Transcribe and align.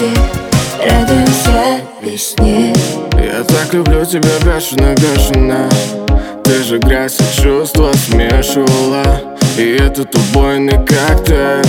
Радуемся 0.00 1.82
весне. 2.00 2.74
Я 3.22 3.44
так 3.44 3.74
люблю 3.74 4.02
тебя, 4.06 4.30
бешено, 4.44 4.94
бешено. 4.94 5.68
Ты 6.42 6.62
же 6.62 6.78
грязь 6.78 7.18
и 7.20 7.42
чувства 7.42 7.92
смешивала. 7.92 9.36
И 9.58 9.76
этот 9.78 10.14
убойный 10.14 10.78
коктейль. 10.86 11.66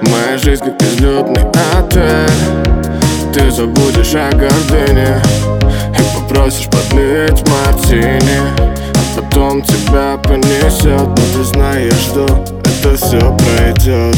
Моя 0.00 0.38
жизнь 0.38 0.64
как 0.64 0.80
излюбный 0.80 1.42
отель. 1.76 2.30
Ты 3.34 3.50
забудешь 3.50 4.14
о 4.14 4.30
гордыне 4.30 5.20
И 5.98 6.18
попросишь 6.18 6.68
подлить 6.70 7.44
мартини. 7.50 8.40
А 8.94 9.20
потом 9.20 9.60
тебя 9.62 10.16
понесет 10.16 11.06
Но 11.06 11.14
ты 11.34 11.44
знаешь, 11.44 11.92
что 11.92 12.24
это 12.64 12.96
все 12.96 13.36
пройдет 13.36 14.16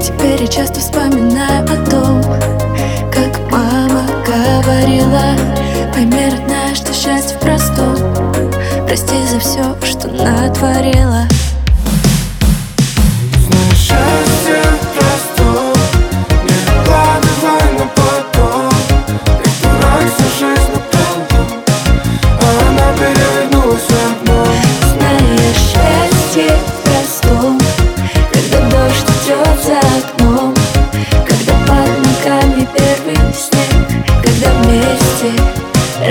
Теперь 0.00 0.40
я 0.40 0.46
часто 0.46 0.80
вспоминаю 0.80 1.64
о 1.64 1.90
том 1.90 2.22
Как 3.12 3.38
мама 3.50 4.02
говорила 4.26 5.20
Пойми, 5.92 6.30
родная, 6.30 6.74
что 6.74 6.92
счастье 6.92 7.36
в 7.36 7.40
простом. 7.40 7.96
Прости 8.86 9.14
за 9.30 9.38
все, 9.40 9.76
что 9.84 10.08
натворила 10.08 11.28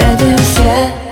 Ready, 0.03 0.35
yeah. 0.59 1.02